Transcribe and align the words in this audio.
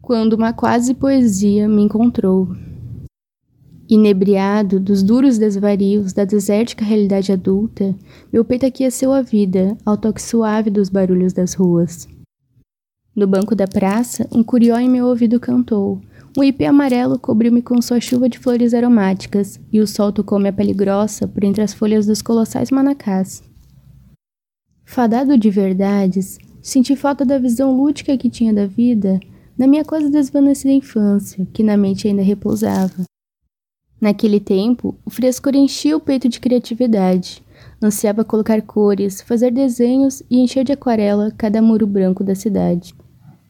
quando 0.00 0.32
uma 0.32 0.52
quase 0.52 0.94
poesia 0.94 1.68
me 1.68 1.82
encontrou. 1.82 2.48
Inebriado 3.88 4.78
dos 4.78 5.02
duros 5.02 5.36
desvarios 5.36 6.12
da 6.12 6.24
desértica 6.24 6.84
realidade 6.84 7.32
adulta, 7.32 7.94
meu 8.32 8.44
peito 8.44 8.64
aqueceu 8.64 9.12
a 9.12 9.20
vida 9.20 9.76
ao 9.84 9.96
toque 9.96 10.22
suave 10.22 10.70
dos 10.70 10.88
barulhos 10.88 11.32
das 11.32 11.54
ruas. 11.54 12.08
No 13.14 13.26
banco 13.26 13.54
da 13.54 13.66
praça, 13.66 14.28
um 14.32 14.44
curió 14.44 14.78
em 14.78 14.88
meu 14.88 15.06
ouvido 15.06 15.40
cantou. 15.40 16.00
Um 16.38 16.44
ipê 16.44 16.66
amarelo 16.66 17.18
cobriu-me 17.18 17.60
com 17.60 17.82
sua 17.82 18.00
chuva 18.00 18.28
de 18.28 18.38
flores 18.38 18.72
aromáticas, 18.72 19.58
e 19.72 19.80
o 19.80 19.86
sol 19.86 20.12
tocou 20.12 20.38
minha 20.38 20.52
pele 20.52 20.72
grossa 20.72 21.26
por 21.26 21.42
entre 21.42 21.60
as 21.60 21.74
folhas 21.74 22.06
dos 22.06 22.22
colossais 22.22 22.70
manacás. 22.70 23.42
Fadado 24.84 25.36
de 25.36 25.50
verdades, 25.50 26.38
senti 26.62 26.94
falta 26.94 27.24
da 27.24 27.38
visão 27.38 27.76
lúdica 27.76 28.16
que 28.16 28.30
tinha 28.30 28.54
da 28.54 28.66
vida 28.66 29.18
na 29.60 29.66
minha 29.66 29.84
quase 29.84 30.08
desvanecida 30.08 30.72
infância, 30.72 31.46
que 31.52 31.62
na 31.62 31.76
mente 31.76 32.08
ainda 32.08 32.22
repousava. 32.22 33.04
Naquele 34.00 34.40
tempo, 34.40 34.96
o 35.04 35.10
frescor 35.10 35.54
enchia 35.54 35.94
o 35.94 36.00
peito 36.00 36.30
de 36.30 36.40
criatividade. 36.40 37.42
Ansiava 37.82 38.24
colocar 38.24 38.62
cores, 38.62 39.20
fazer 39.20 39.50
desenhos 39.50 40.22
e 40.30 40.40
encher 40.40 40.64
de 40.64 40.72
aquarela 40.72 41.30
cada 41.36 41.60
muro 41.60 41.86
branco 41.86 42.24
da 42.24 42.34
cidade. 42.34 42.94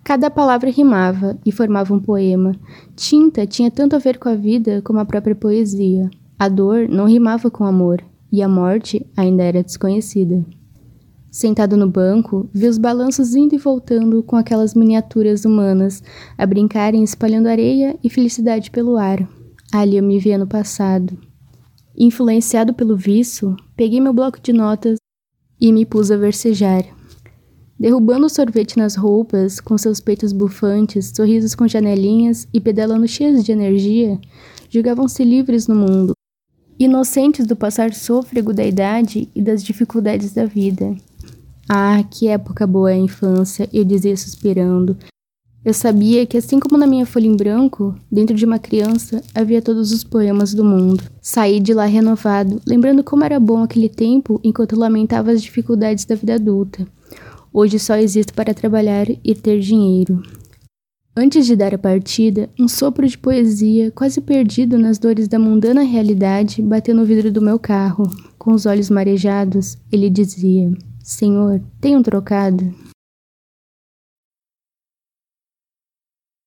Cada 0.03 0.29
palavra 0.29 0.69
rimava 0.69 1.39
e 1.47 1.53
formava 1.53 1.95
um 1.95 2.01
poema. 2.01 2.57
Tinta 2.97 3.47
tinha 3.47 3.71
tanto 3.71 3.95
a 3.95 4.01
ver 4.01 4.19
com 4.19 4.29
a 4.29 4.35
vida 4.35 4.83
como 4.83 4.99
a 4.99 5.05
própria 5.05 5.37
poesia. 5.37 6.11
A 6.37 6.49
dor 6.49 6.89
não 6.89 7.07
rimava 7.07 7.49
com 7.53 7.65
amor, 7.65 8.03
e 8.33 8.43
a 8.43 8.49
morte 8.49 9.07
ainda 9.17 9.45
era 9.45 9.63
desconhecida. 9.63 10.45
Sentado 11.31 11.77
no 11.77 11.89
banco, 11.89 12.51
vi 12.53 12.67
os 12.67 12.77
balanços 12.77 13.37
indo 13.37 13.55
e 13.55 13.59
voltando 13.59 14.21
com 14.21 14.35
aquelas 14.35 14.75
miniaturas 14.75 15.45
humanas 15.45 16.03
a 16.37 16.45
brincarem 16.45 17.05
espalhando 17.05 17.47
areia 17.47 17.97
e 18.03 18.11
felicidade 18.11 18.69
pelo 18.69 18.97
ar. 18.97 19.29
Ali 19.73 19.97
eu 19.97 20.03
me 20.03 20.19
via 20.19 20.37
no 20.37 20.47
passado. 20.47 21.17
Influenciado 21.97 22.75
pelo 22.75 22.97
vício, 22.97 23.55
peguei 23.77 24.01
meu 24.01 24.13
bloco 24.13 24.41
de 24.41 24.53
notas 24.53 24.99
e 25.61 25.73
me 25.73 25.87
pus 25.87 26.11
a 26.11 26.17
versejar. 26.17 26.85
Derrubando 27.79 28.29
sorvete 28.29 28.77
nas 28.77 28.97
roupas, 28.97 29.61
com 29.61 29.79
seus 29.79 30.01
peitos 30.01 30.33
bufantes, 30.33 31.13
sorrisos 31.15 31.55
com 31.55 31.69
janelinhas 31.69 32.49
e 32.53 32.61
pedalando 32.61 33.07
cheios 33.07 33.45
de 33.45 33.53
energia, 33.53 34.19
julgavam-se 34.69 35.23
livres 35.23 35.69
no 35.69 35.77
mundo, 35.77 36.13
inocentes 36.79 37.47
do 37.47 37.55
passar 37.55 37.95
sôfrego 37.95 38.53
da 38.53 38.65
idade 38.65 39.29
e 39.35 39.41
das 39.41 39.63
dificuldades 39.63 40.33
da 40.33 40.45
vida. 40.45 40.97
Ah, 41.69 42.03
que 42.11 42.29
época 42.29 42.67
boa 42.67 42.91
é 42.91 42.95
a 42.95 42.99
infância, 42.99 43.69
eu 43.73 43.85
dizia 43.85 44.17
suspirando, 44.17 44.97
eu 45.63 45.75
sabia 45.75 46.25
que, 46.25 46.39
assim 46.39 46.59
como 46.59 46.79
na 46.79 46.87
minha 46.87 47.05
folha 47.05 47.27
em 47.27 47.37
branco, 47.37 47.95
dentro 48.11 48.35
de 48.35 48.47
uma 48.47 48.59
criança 48.59 49.23
havia 49.35 49.61
todos 49.61 49.93
os 49.93 50.03
poemas 50.03 50.55
do 50.55 50.65
mundo. 50.65 51.05
Saí 51.21 51.61
de 51.61 51.75
lá 51.75 51.85
renovado, 51.85 52.63
lembrando 52.67 53.05
como 53.05 53.25
era 53.25 53.39
bom 53.39 53.63
aquele 53.63 53.91
tempo 53.91 54.41
enquanto 54.43 54.75
lamentava 54.75 55.31
as 55.31 55.43
dificuldades 55.43 56.07
da 56.07 56.15
vida 56.15 56.37
adulta. 56.37 56.87
Hoje 57.53 57.79
só 57.79 57.97
existo 57.97 58.33
para 58.33 58.55
trabalhar 58.55 59.07
e 59.23 59.35
ter 59.35 59.61
dinheiro. 59.61 60.23
Antes 61.15 61.45
de 61.45 61.55
dar 61.55 61.75
a 61.75 61.79
partida, 61.79 62.49
um 62.59 62.67
sopro 62.67 63.07
de 63.07 63.19
poesia, 63.19 63.91
quase 63.91 64.23
perdido 64.23 64.79
nas 64.79 64.99
dores 64.99 65.29
da 65.29 65.39
mundana 65.39 65.83
realidade, 65.83 66.63
bateu 66.63 66.95
no 66.95 67.05
vidro 67.05 67.31
do 67.31 67.43
meu 67.43 67.59
carro. 67.59 68.05
Com 68.39 68.55
os 68.55 68.65
olhos 68.65 68.89
marejados, 68.89 69.77
ele 69.93 70.09
dizia: 70.09 70.73
Senhor, 71.03 71.61
tem 71.81 71.97
um 71.97 72.03
trocado? 72.03 72.75